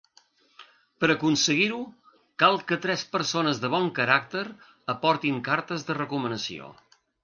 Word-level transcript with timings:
Per 1.03 1.09
aconseguir-ho, 1.15 1.81
cal 2.45 2.59
que 2.73 2.79
tres 2.87 3.05
persones 3.13 3.63
de 3.67 3.73
bon 3.77 3.89
caràcter 4.03 4.45
aportin 4.99 5.41
cartes 5.53 5.91
de 5.93 6.03
recomanació. 6.05 6.77